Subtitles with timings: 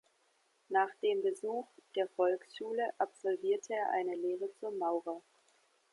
[0.69, 5.21] Nach dem Besuch der Volksschule absolvierte er eine Lehre zum Maurer.